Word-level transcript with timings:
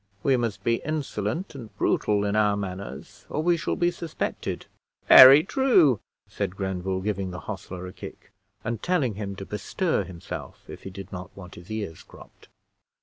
"We 0.23 0.35
must 0.35 0.63
be 0.63 0.77
insolent 0.77 1.53
and 1.53 1.77
brutal 1.77 2.25
in 2.25 2.35
our 2.35 2.57
manners, 2.57 3.27
or 3.29 3.43
we 3.43 3.55
shall 3.55 3.75
be 3.75 3.91
suspected." 3.91 4.65
"Very 5.07 5.43
true," 5.43 5.99
said 6.27 6.55
Grenville, 6.55 7.01
giving 7.01 7.29
the 7.29 7.41
hostler 7.41 7.85
a 7.85 7.93
kick, 7.93 8.31
and 8.63 8.81
telling 8.81 9.13
him 9.13 9.35
to 9.35 9.45
bestir 9.45 10.03
himself, 10.03 10.63
if 10.67 10.81
he 10.81 10.89
did 10.89 11.11
not 11.11 11.29
want 11.37 11.53
his 11.53 11.69
ears 11.69 12.01
cropped. 12.01 12.47